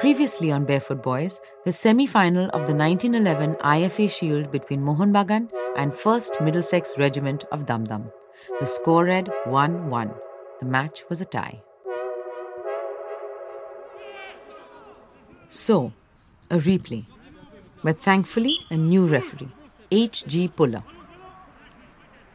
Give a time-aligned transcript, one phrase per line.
[0.00, 5.50] Previously on Barefoot Boys, the semi final of the 1911 IFA Shield between Mohun Bagan
[5.76, 7.84] and 1st Middlesex Regiment of Dum.
[7.84, 10.14] The score read 1 1.
[10.60, 11.60] The match was a tie.
[15.50, 15.92] So,
[16.48, 17.04] a replay.
[17.84, 19.52] But thankfully, a new referee,
[19.90, 20.48] H.G.
[20.48, 20.82] Puller.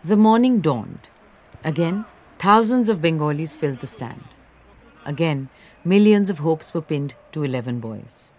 [0.03, 1.09] The morning dawned.
[1.63, 2.05] Again,
[2.37, 4.34] thousands of Bengalis filled the stand.
[5.05, 5.49] Again,
[5.83, 8.31] millions of hopes were pinned to 11 boys.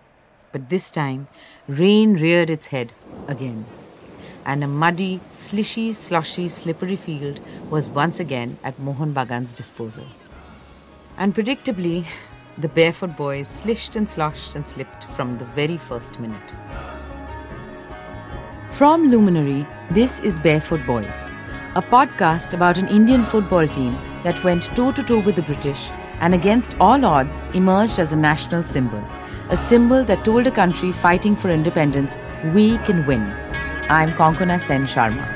[0.50, 1.28] But this time,
[1.68, 2.92] rain reared its head
[3.28, 3.66] again.
[4.44, 7.40] And a muddy, slishy, sloshy, slippery field
[7.70, 10.04] was once again at Mohun Bagan's disposal.
[11.16, 12.04] And predictably,
[12.58, 16.52] the barefoot boys slished and sloshed and slipped from the very first minute.
[18.70, 21.28] From Luminary, this is Barefoot Boys,
[21.74, 25.90] a podcast about an Indian football team that went toe to toe with the British
[26.20, 29.02] and against all odds emerged as a national symbol,
[29.50, 32.16] a symbol that told a country fighting for independence,
[32.54, 33.22] we can win.
[33.88, 35.35] I'm Konkona Sen Sharma.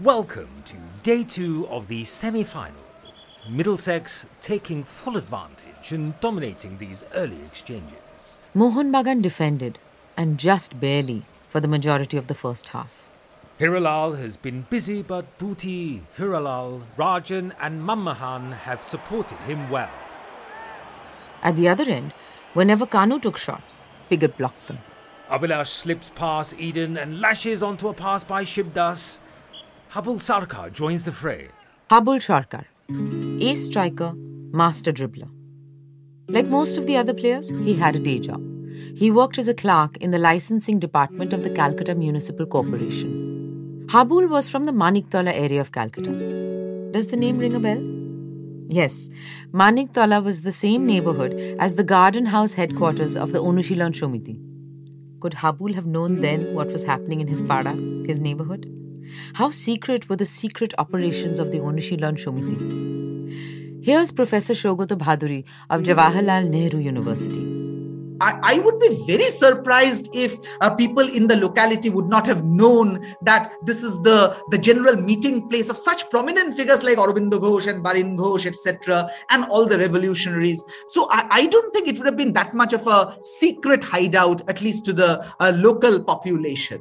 [0.00, 2.84] Welcome to day two of the semi final.
[3.48, 8.36] Middlesex taking full advantage and dominating these early exchanges.
[8.54, 9.78] Mohun Bagan defended,
[10.14, 13.08] and just barely, for the majority of the first half.
[13.58, 19.88] Hiralal has been busy, but Bhuti, Hiralal, Rajan, and Manmohan have supported him well.
[21.42, 22.12] At the other end,
[22.52, 24.80] whenever Kanu took shots, Pigot blocked them.
[25.30, 29.20] Abhilash slips past Eden and lashes onto a pass by Shibdas.
[29.90, 31.48] Habul Sarkar joins the fray.
[31.90, 32.64] Habul Sarkar,
[33.40, 34.12] ace striker,
[34.52, 35.28] master dribbler.
[36.28, 38.42] Like most of the other players, he had a day job.
[38.96, 43.86] He worked as a clerk in the licensing department of the Calcutta Municipal Corporation.
[43.88, 46.90] Habul was from the Maniktola area of Calcutta.
[46.90, 47.80] Does the name ring a bell?
[48.68, 49.08] Yes,
[49.52, 54.40] Maniktola was the same neighborhood as the Garden House headquarters of the Onushilan Shomiti.
[55.20, 58.72] Could Habul have known then what was happening in his pada, his neighborhood?
[59.34, 63.84] How secret were the secret operations of the Onushilan Shomiti?
[63.84, 67.66] Here's Professor Shogota Bhaduri of Jawaharlal Nehru University.
[68.20, 72.44] I, I would be very surprised if uh, people in the locality would not have
[72.44, 77.38] known that this is the, the general meeting place of such prominent figures like Aurobindo
[77.38, 80.64] Ghosh and Barin Ghosh, etc., and all the revolutionaries.
[80.86, 84.48] So I, I, don't think it would have been that much of a secret hideout,
[84.48, 86.80] at least to the uh, local population.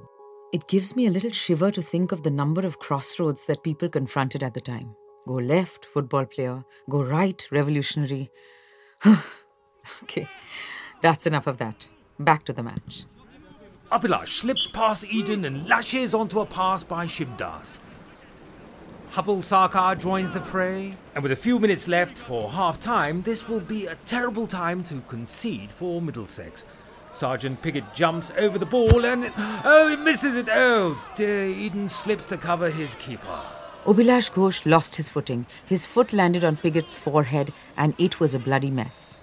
[0.56, 3.90] It gives me a little shiver to think of the number of crossroads that people
[3.90, 4.96] confronted at the time.
[5.28, 6.64] Go left, football player.
[6.90, 8.32] Go right, revolutionary.
[10.04, 10.30] okay.
[11.02, 11.90] That's enough of that.
[12.20, 13.04] Back to the match.
[13.92, 17.80] Abhilash slips past Eden and lashes onto a pass by Shibdas.
[19.12, 23.50] Habul Sarkar joins the fray, and with a few minutes left for half time, this
[23.50, 26.64] will be a terrible time to concede for Middlesex.
[27.16, 29.32] Sergeant Piggott jumps over the ball and.
[29.38, 30.48] Oh, he misses it!
[30.52, 33.40] Oh, dear, Eden slips to cover his keeper.
[33.86, 35.46] Abhilash Ghosh lost his footing.
[35.66, 39.20] His foot landed on Piggott's forehead, and it was a bloody mess.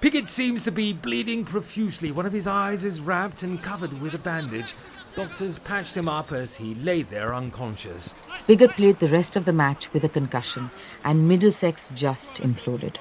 [0.00, 2.10] Piggott seems to be bleeding profusely.
[2.10, 4.74] One of his eyes is wrapped and covered with a bandage.
[5.14, 8.14] Doctors patched him up as he lay there unconscious.
[8.46, 10.70] Piggott played the rest of the match with a concussion,
[11.04, 12.96] and Middlesex just imploded.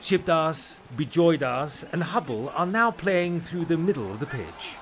[0.00, 4.76] Shibdas, Bijoydas, and Habul are now playing through the middle of the pitch.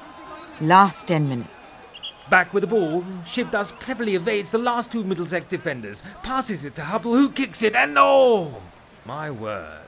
[0.61, 1.81] Last 10 minutes.
[2.29, 6.83] Back with the ball, Shibdas cleverly evades the last two Middlesex defenders, passes it to
[6.83, 8.63] Habul, who kicks it, and oh!
[9.07, 9.81] My word.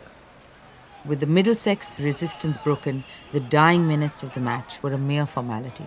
[1.04, 5.86] With the Middlesex resistance broken, the dying minutes of the match were a mere formality.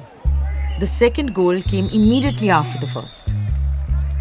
[0.79, 3.33] The second goal came immediately after the first.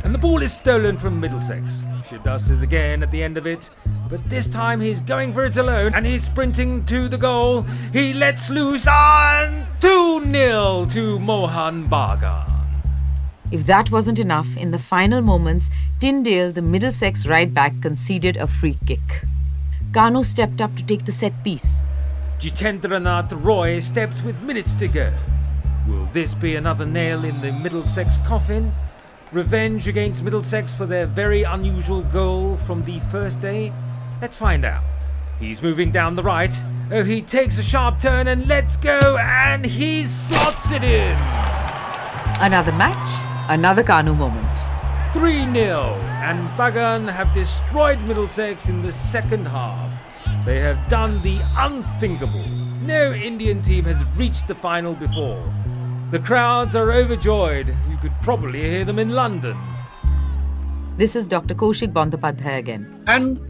[0.02, 1.84] And the ball is stolen from Middlesex.
[2.08, 3.70] Shibdas is again at the end of it,
[4.10, 7.62] but this time he's going for it alone and he's sprinting to the goal.
[7.92, 12.50] He lets loose and 2 0 to Mohun Bagan.
[13.52, 15.70] If that wasn't enough, in the final moments,
[16.00, 19.24] Tyndale, the Middlesex right back, conceded a free kick.
[19.92, 21.80] Kanu stepped up to take the set piece.
[22.38, 25.12] Jitendranath Roy steps with minutes to go.
[25.86, 28.72] Will this be another nail in the Middlesex coffin?
[29.32, 33.72] Revenge against Middlesex for their very unusual goal from the first day?
[34.20, 34.84] Let's find out.
[35.38, 36.54] He's moving down the right.
[36.92, 41.16] Oh, he takes a sharp turn and lets go, and he slots it in.
[42.38, 44.46] Another match, another Kanu moment.
[45.14, 49.92] 3 0, and Bagan have destroyed Middlesex in the second half.
[50.44, 52.46] They have done the unthinkable.
[52.82, 55.42] No Indian team has reached the final before.
[56.10, 57.68] The crowds are overjoyed.
[57.88, 59.56] You could probably hear them in London.
[60.98, 61.54] This is Dr.
[61.54, 63.02] Kaushik Bandopadhyay again.
[63.06, 63.49] And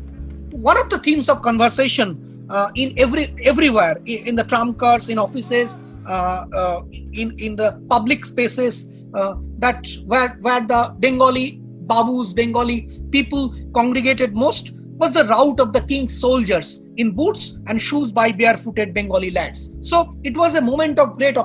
[0.53, 5.19] one of the themes of conversation uh, in every everywhere in the tram cars, in
[5.19, 5.77] offices,
[6.07, 6.83] uh, uh,
[7.13, 14.35] in in the public spaces, uh, that where where the Bengali babus, Bengali people congregated
[14.35, 19.31] most was the rout of the king's soldiers in boots and shoes by barefooted Bengali
[19.31, 19.77] lads.
[19.81, 21.37] So it was a moment of great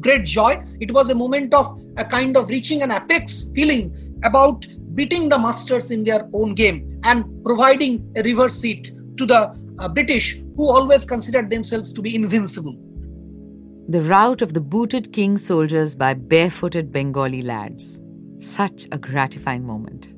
[0.00, 0.62] great joy.
[0.80, 5.38] It was a moment of a kind of reaching an apex feeling about beating the
[5.38, 10.68] masters in their own game and providing a reverse seat to the uh, British, who
[10.68, 12.76] always considered themselves to be invincible.
[13.88, 18.00] The rout of the booted king soldiers by barefooted Bengali lads.
[18.40, 20.08] Such a gratifying moment.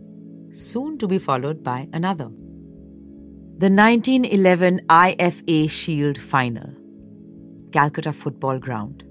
[0.56, 2.29] Soon to be followed by another.
[3.59, 6.75] The 1911 IFA Shield Final.
[7.73, 9.03] Calcutta Football Ground.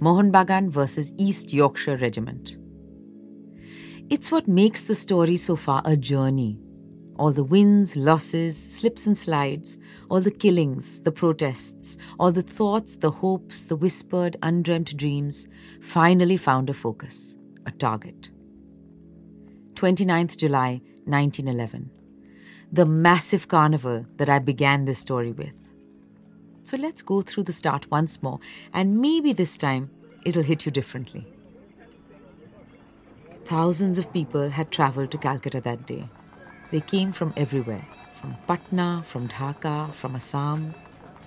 [0.00, 2.56] Mohun Bagan versus East Yorkshire Regiment.
[4.12, 6.58] It's what makes the story so far a journey.
[7.16, 9.78] All the wins, losses, slips and slides,
[10.10, 15.48] all the killings, the protests, all the thoughts, the hopes, the whispered, undreamt dreams
[15.80, 18.28] finally found a focus, a target.
[19.76, 21.90] 29th July 1911.
[22.70, 25.58] The massive carnival that I began this story with.
[26.64, 28.40] So let's go through the start once more,
[28.74, 29.88] and maybe this time
[30.26, 31.31] it'll hit you differently.
[33.52, 36.08] Thousands of people had traveled to Calcutta that day.
[36.70, 37.86] They came from everywhere
[38.18, 40.74] from Patna, from Dhaka, from Assam.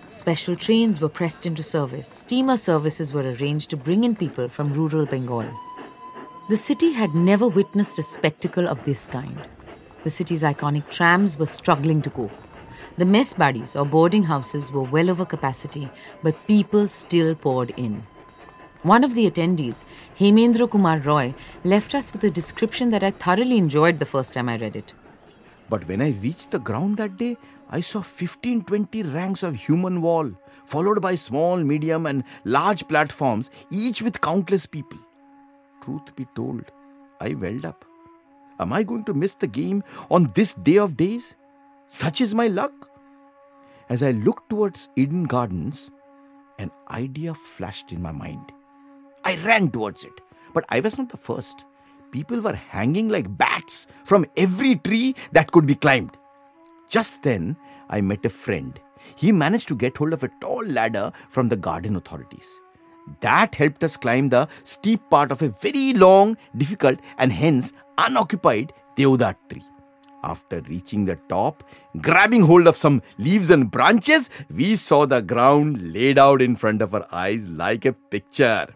[0.10, 2.10] Special trains were pressed into service.
[2.10, 5.46] Steamer services were arranged to bring in people from rural Bengal.
[6.50, 9.40] The city had never witnessed a spectacle of this kind.
[10.04, 12.32] The city's iconic trams were struggling to cope.
[12.98, 15.92] The mess buddies or boarding houses were well over capacity,
[16.24, 18.02] but people still poured in.
[18.86, 19.84] One of the attendees,
[20.20, 24.48] Hemendra Kumar Roy, left us with a description that I thoroughly enjoyed the first time
[24.48, 24.94] I read it.
[25.72, 27.36] But when I reached the ground that day,
[27.72, 30.30] I saw 15 20 ranks of human wall,
[30.66, 35.00] followed by small, medium, and large platforms, each with countless people.
[35.82, 36.66] Truth be told,
[37.20, 37.86] I welled up.
[38.60, 41.34] Am I going to miss the game on this day of days?
[41.88, 42.88] Such is my luck.
[43.90, 45.90] As I looked towards Eden Gardens,
[46.60, 48.52] an idea flashed in my mind.
[49.26, 50.22] I ran towards it,
[50.54, 51.66] but I was not the first.
[52.12, 56.16] People were hanging like bats from every tree that could be climbed.
[56.88, 57.58] Just then,
[57.90, 58.80] I met a friend.
[59.16, 62.48] He managed to get hold of a tall ladder from the garden authorities.
[63.22, 68.74] That helped us climb the steep part of a very long, difficult, and hence unoccupied
[68.96, 69.64] Deodar tree.
[70.24, 71.64] After reaching the top,
[72.02, 76.82] grabbing hold of some leaves and branches, we saw the ground laid out in front
[76.82, 78.68] of our eyes like a picture.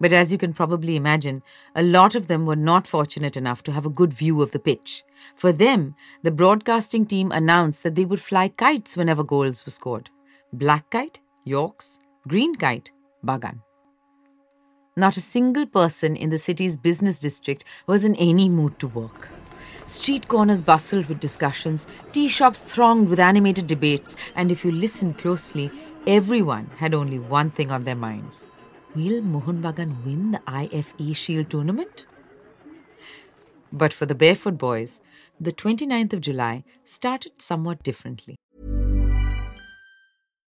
[0.00, 1.42] But as you can probably imagine,
[1.74, 4.58] a lot of them were not fortunate enough to have a good view of the
[4.58, 5.02] pitch.
[5.34, 10.10] For them, the broadcasting team announced that they would fly kites whenever goals were scored
[10.52, 12.90] black kite, Yorks, green kite,
[13.24, 13.60] Bagan.
[14.96, 19.28] Not a single person in the city's business district was in any mood to work.
[19.86, 25.18] Street corners bustled with discussions, tea shops thronged with animated debates, and if you listened
[25.18, 25.70] closely,
[26.06, 28.46] everyone had only one thing on their minds
[28.94, 32.06] Will Mohun Bagan win the IFA Shield tournament?
[33.70, 35.00] But for the Barefoot Boys,
[35.38, 38.38] the 29th of July started somewhat differently.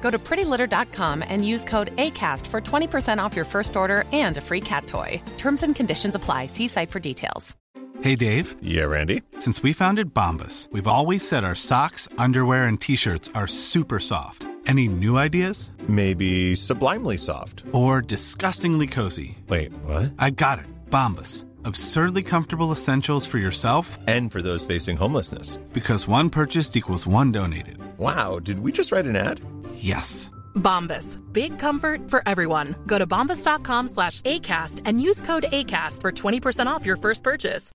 [0.00, 4.40] Go to prettylitter.com and use code ACAST for 20% off your first order and a
[4.40, 5.20] free cat toy.
[5.36, 6.46] Terms and conditions apply.
[6.46, 7.54] See site for details.
[8.00, 8.54] Hey, Dave.
[8.62, 9.22] Yeah, Randy.
[9.40, 13.98] Since we founded Bombas, we've always said our socks, underwear, and t shirts are super
[13.98, 14.46] soft.
[14.66, 15.72] Any new ideas?
[15.88, 17.64] Maybe sublimely soft.
[17.72, 19.38] Or disgustingly cozy.
[19.48, 20.12] Wait, what?
[20.18, 20.66] I got it.
[20.90, 21.46] Bombas.
[21.64, 25.56] Absurdly comfortable essentials for yourself and for those facing homelessness.
[25.72, 27.78] Because one purchased equals one donated.
[27.98, 29.40] Wow, did we just write an ad?
[29.74, 30.30] Yes.
[30.54, 31.18] Bombas.
[31.32, 32.74] Big comfort for everyone.
[32.86, 37.72] Go to bombas.com slash ACAST and use code ACAST for 20% off your first purchase.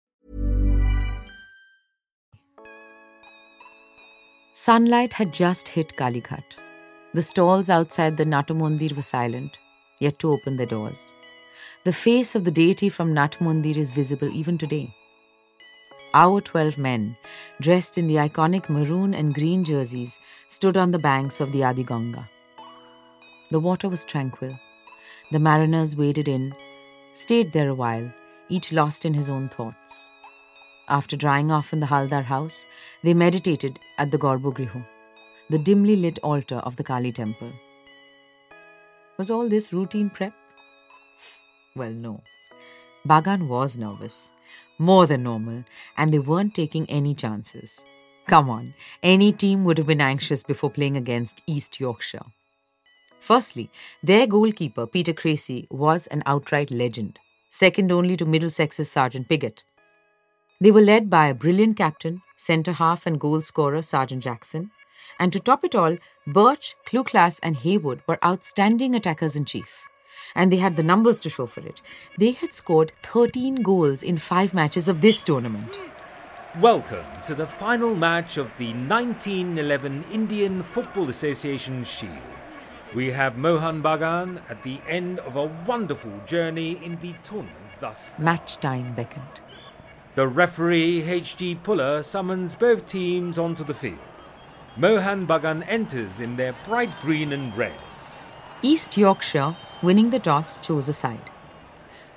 [4.56, 6.44] Sunlight had just hit Kalighat.
[7.16, 9.58] The stalls outside the Natamondir were silent,
[10.00, 11.14] yet to open their doors.
[11.86, 14.94] The face of the deity from Natamondir is visible even today.
[16.16, 17.18] Our 12 men,
[17.60, 21.84] dressed in the iconic maroon and green jerseys, stood on the banks of the Adi
[21.84, 22.30] Ganga.
[23.50, 24.56] The water was tranquil.
[25.32, 26.54] The mariners waded in,
[27.16, 28.14] stayed there a while,
[28.48, 30.12] each lost in his own thoughts.
[30.88, 32.68] After drying off in the Haldar house,
[33.04, 34.86] they meditated at the Garbhagriha,
[35.50, 37.52] the dimly lit altar of the Kali temple.
[39.18, 40.34] Was all this routine prep?
[41.76, 42.22] Well, no.
[43.08, 44.32] Bagan was nervous,
[44.78, 45.64] more than normal,
[45.98, 47.84] and they weren't taking any chances.
[48.28, 52.26] Come on, any team would have been anxious before playing against East Yorkshire.
[53.20, 53.70] Firstly,
[54.02, 57.20] their goalkeeper, Peter Creasy, was an outright legend,
[57.50, 59.64] second only to Middlesex's Sergeant Pigott.
[60.62, 64.72] They were led by a brilliant captain, centre half, and goal scorer Sergeant Jackson.
[65.20, 69.84] And to top it all, Birch, Clucas, and Haywood were outstanding attackers in chief.
[70.36, 71.82] And they had the numbers to show for it.
[72.18, 75.78] They had scored 13 goals in five matches of this tournament.
[76.60, 82.12] Welcome to the final match of the 1911 Indian Football Association Shield.
[82.94, 88.10] We have Mohun Bagan at the end of a wonderful journey in the tournament thus
[88.10, 88.20] far.
[88.20, 89.40] Match time beckoned.
[90.14, 91.56] The referee, H.G.
[91.56, 93.98] Puller, summons both teams onto the field.
[94.78, 97.82] Mohun Bagan enters in their bright green and reds.
[98.66, 101.30] East Yorkshire, winning the toss, chose a side.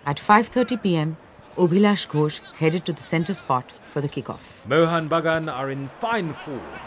[0.07, 1.17] At 5:30 p.m.,
[1.57, 4.45] Abhilash Ghosh headed to the centre spot for the kickoff.
[4.69, 6.79] Mohun Bagan are in fine form.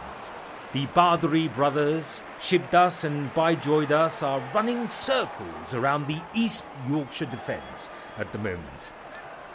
[0.72, 8.32] The Bhaduri brothers, Shibdas and Bijoydas, are running circles around the East Yorkshire defence at
[8.32, 8.94] the moment.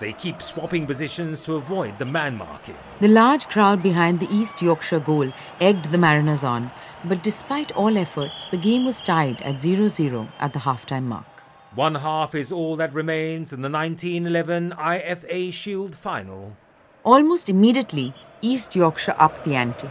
[0.00, 2.76] They keep swapping positions to avoid the man marking.
[3.00, 6.70] The large crowd behind the East Yorkshire goal egged the Mariners on,
[7.04, 11.26] but despite all efforts, the game was tied at 0 0 at the halftime mark.
[11.74, 16.56] One half is all that remains in the 1911 IFA Shield final.
[17.04, 19.88] Almost immediately, East Yorkshire upped the ante,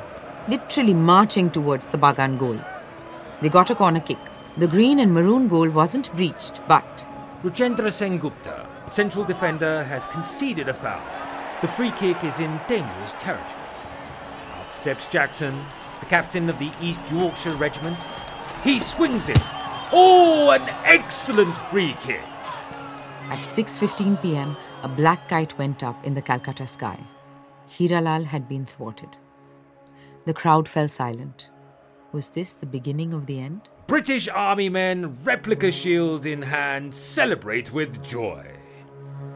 [0.48, 2.60] literally marching towards the Bagan goal.
[3.42, 4.20] They got a corner kick.
[4.58, 7.06] The green and maroon goal wasn't breached, but
[7.44, 11.02] Rajendra Sen Gupta, central defender, has conceded a foul.
[11.62, 13.64] The free kick is in dangerous territory.
[14.60, 15.58] Up steps Jackson,
[16.00, 17.98] the captain of the East Yorkshire Regiment.
[18.64, 19.42] He swings it.
[19.92, 22.26] Oh, an excellent free kick.
[23.30, 27.00] At 6:15 p.m., a black kite went up in the Calcutta sky.
[27.70, 29.16] Hiralal had been thwarted.
[30.26, 31.50] The crowd fell silent.
[32.12, 33.70] Was this the beginning of the end?
[33.88, 38.53] British Army men, replica shields in hand, celebrate with joy.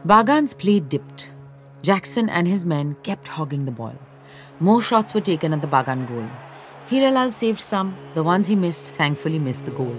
[0.06, 1.30] Bagan's play dipped.
[1.82, 3.94] Jackson and his men kept hogging the ball.
[4.60, 6.28] More shots were taken at the Bagan goal.
[6.88, 9.96] Hiralal saved some, the ones he missed thankfully missed the goal.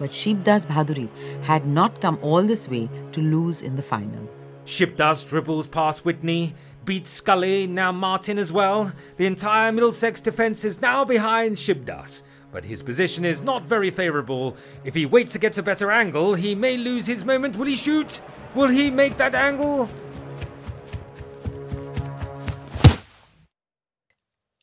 [0.00, 1.08] but Shibdas Bhaduri
[1.44, 4.28] had not come all this way to lose in the final.
[4.64, 6.54] Shibdas dribbles past Whitney,
[6.86, 8.92] beats Scully, now Martin as well.
[9.18, 14.56] The entire Middlesex defence is now behind Shibdas, but his position is not very favourable.
[14.84, 17.56] If he waits to get a better angle, he may lose his moment.
[17.56, 18.20] Will he shoot?
[18.54, 19.88] Will he make that angle?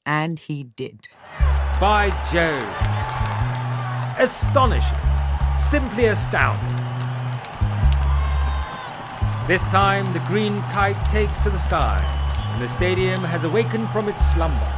[0.05, 1.07] And he did.
[1.79, 2.63] By Jove!
[4.19, 4.97] Astonishing!
[5.69, 6.75] Simply astounding!
[9.47, 11.99] This time, the green kite takes to the sky,
[12.51, 14.73] and the stadium has awakened from its slumber.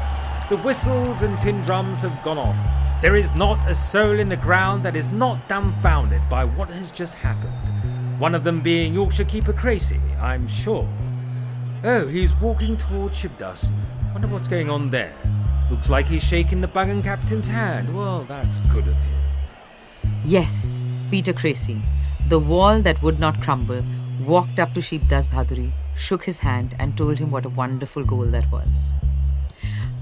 [0.50, 2.58] The whistles and tin drums have gone off.
[3.02, 6.92] There is not a soul in the ground that is not dumbfounded by what has
[6.92, 8.20] just happened.
[8.20, 10.86] One of them being Yorkshire keeper Creasy, I'm sure.
[11.86, 13.72] Oh, he's walking towards Shibdas.
[14.12, 15.14] Wonder what's going on there.
[15.72, 17.96] Looks like he's shaking the Bagan captain's hand.
[17.96, 19.20] Well, that's good of him.
[20.26, 21.82] Yes, Peter Creasy,
[22.28, 23.82] the wall that would not crumble,
[24.20, 28.26] walked up to Shibdas Bhaduri, shook his hand, and told him what a wonderful goal
[28.26, 28.92] that was.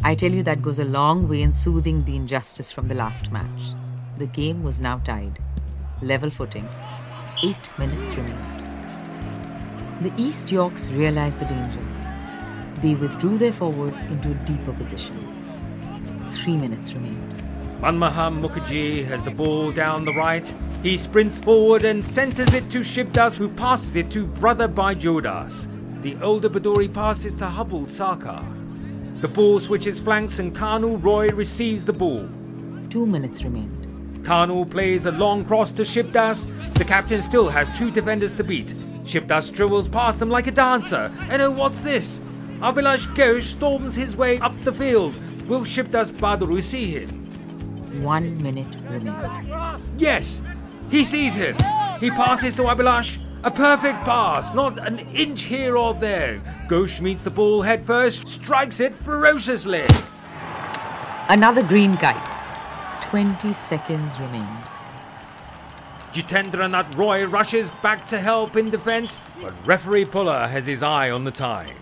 [0.04, 3.32] I tell you, that goes a long way in soothing the injustice from the last
[3.32, 3.74] match.
[4.18, 5.40] The game was now tied,
[6.02, 6.68] level footing.
[7.44, 8.58] Eight minutes remained.
[10.02, 11.86] The East Yorks realized the danger.
[12.82, 15.18] They withdrew their forwards into a deeper position.
[16.32, 17.34] Three minutes remained.
[17.82, 20.52] Manmohan Mukherjee has the ball down the right.
[20.84, 25.68] He sprints forward and centres it to Shibdas, who passes it to brother Bijoydas.
[26.02, 28.57] The older Bhaduri passes to Habul Sarkar.
[29.20, 32.30] The ball switches flanks and Kanu Roy receives the ball.
[32.90, 34.24] Two minutes remained.
[34.24, 36.48] Kanu plays a long cross to Shibdas.
[36.76, 38.76] The captain still has two defenders to beat.
[39.06, 41.12] Shibdas dribbles past them like a dancer.
[41.32, 42.20] And oh, what's this?
[42.60, 45.16] Abhilash Ghosh storms his way up the field.
[45.48, 47.10] Will Shibdas Bhaduri see him?
[48.04, 49.82] One minute remaining.
[49.98, 50.44] Yes,
[50.92, 51.56] he sees him.
[52.00, 53.18] He passes to Abhilash.
[53.44, 56.42] A perfect pass, not an inch here or there.
[56.68, 59.84] Ghosh meets the ball head first, strikes it ferociously.
[61.30, 63.02] Another green kite.
[63.04, 64.64] 20 seconds remained.
[66.14, 71.24] Jitendranath Roy rushes back to help in defence, but referee Puller has his eye on
[71.24, 71.76] the time.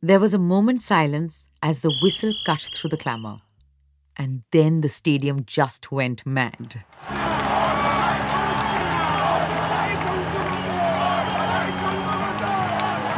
[0.00, 3.36] There was a moment's silence as the whistle cut through the clamour.
[4.16, 6.84] And then the stadium just went mad.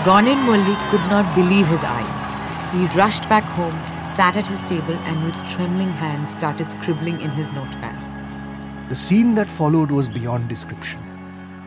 [0.05, 2.75] Gonin Mulli could not believe his eyes.
[2.75, 3.73] He rushed back home,
[4.15, 8.91] sat at his table, and with trembling hands started scribbling in his notepad.
[8.91, 11.01] The scene that followed was beyond description.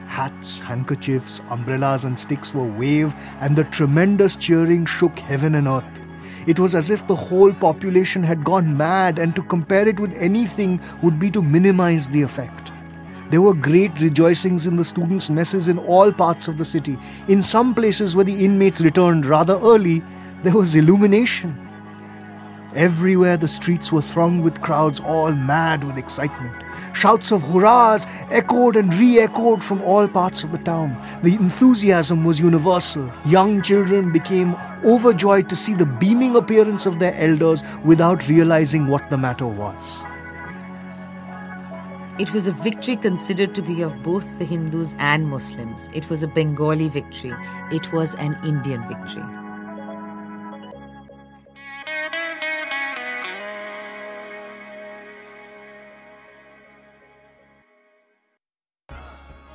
[0.06, 6.02] Hats, handkerchiefs, umbrellas, and sticks were waved, and the tremendous cheering shook heaven and earth.
[6.46, 10.14] It was as if the whole population had gone mad, and to compare it with
[10.14, 12.72] anything would be to minimize the effect.
[13.30, 16.98] There were great rejoicings in the students' messes in all parts of the city.
[17.28, 20.02] In some places where the inmates returned rather early,
[20.44, 21.68] there was illumination.
[22.74, 26.64] Everywhere the streets were thronged with crowds all mad with excitement.
[26.94, 30.96] Shouts of hurrahs echoed and re echoed from all parts of the town.
[31.24, 33.12] The enthusiasm was universal.
[33.26, 39.10] Young children became overjoyed to see the beaming appearance of their elders without realizing what
[39.10, 40.06] the matter was.
[42.20, 45.88] It was a victory considered to be of both the Hindus and Muslims.
[45.94, 47.32] It was a Bengali victory.
[47.72, 49.24] It was an Indian victory.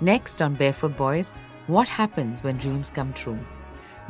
[0.01, 1.35] Next on Barefoot Boys,
[1.67, 3.41] what happens when dreams come true?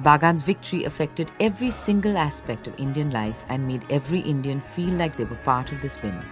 [0.02, 5.16] Bagan's victory affected every single aspect of Indian life and made every Indian feel like
[5.16, 6.22] they were part of this win.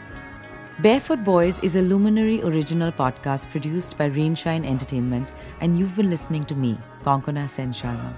[0.82, 6.44] Barefoot Boys is a Luminary original podcast produced by Rainshine Entertainment, and you've been listening
[6.44, 8.14] to me, Konkona Sen Sharma.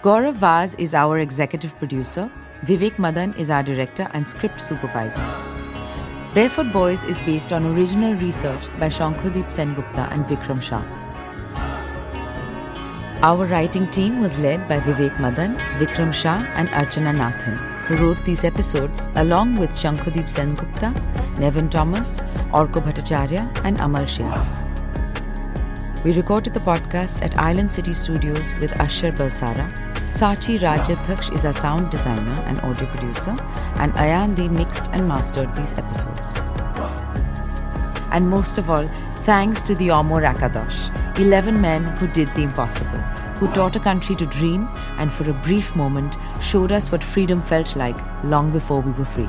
[0.00, 2.30] Gaurav Vaz is our executive producer,
[2.64, 5.26] Vivek Madan is our director and script supervisor.
[6.32, 10.84] Barefoot Boys is based on original research by Shankhadeep Sengupta and Vikram Shah.
[13.24, 18.24] Our writing team was led by Vivek Madan, Vikram Shah, and Archana Nathan, who wrote
[18.24, 20.92] these episodes along with Shankhadeep Sengupta,
[21.38, 22.20] Nevin Thomas,
[22.52, 24.64] Orko Bhattacharya, and Amal Shades.
[26.04, 29.72] We recorded the podcast at Island City Studios with Ashar Balsara.
[30.04, 33.34] Sachi Rajyadhaksh is our sound designer and audio producer,
[33.76, 36.38] and Ayandi mixed and mastered these episodes.
[38.12, 38.88] And most of all,
[39.24, 43.02] thanks to the Omo Rakadosh, 11 men who did the impossible,
[43.38, 44.68] who taught a country to dream
[44.98, 49.04] and for a brief moment showed us what freedom felt like long before we were
[49.04, 49.28] free.